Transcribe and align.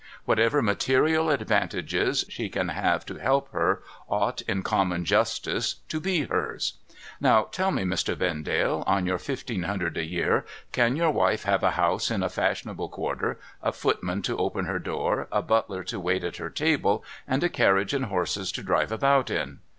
W'hatever 0.27 0.63
material 0.63 1.29
advantages 1.29 2.25
she 2.27 2.49
can 2.49 2.69
have 2.69 3.05
to 3.05 3.17
help 3.19 3.51
her, 3.51 3.83
ought, 4.07 4.41
in 4.47 4.63
common 4.63 5.05
justice, 5.05 5.75
to 5.89 5.99
be 5.99 6.21
hers. 6.23 6.73
Now, 7.19 7.43
tell 7.51 7.69
me, 7.69 7.83
Mr, 7.83 8.15
Vendale, 8.15 8.83
on 8.87 9.05
your 9.05 9.19
fifteen 9.19 9.61
hundred 9.61 9.97
a 9.97 10.03
year 10.03 10.43
can 10.71 10.95
your 10.95 11.11
wife 11.11 11.43
have 11.43 11.61
a 11.61 11.69
house 11.77 12.09
in 12.09 12.23
a 12.23 12.29
fashionable 12.29 12.89
quarter, 12.89 13.37
a 13.61 13.71
footman 13.71 14.23
to 14.23 14.37
open 14.39 14.65
her 14.65 14.79
door, 14.79 15.27
a 15.31 15.43
butler 15.43 15.83
to 15.83 15.99
wait 15.99 16.23
at 16.23 16.37
her 16.37 16.49
table, 16.49 17.05
and 17.27 17.43
a 17.43 17.47
carriage 17.47 17.93
and 17.93 18.05
horses 18.05 18.51
to 18.53 18.63
drive 18.63 18.91
about 18.91 19.29
in 19.29 19.59